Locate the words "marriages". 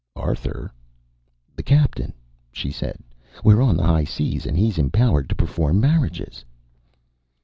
5.79-6.43